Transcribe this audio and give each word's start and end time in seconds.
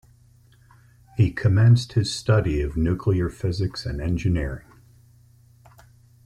He 1.15 1.29
commenced 1.29 1.93
his 1.93 2.11
study 2.11 2.59
of 2.61 2.75
nuclear 2.75 3.29
physics 3.29 3.85
and 3.85 4.01
engineering. 4.01 4.65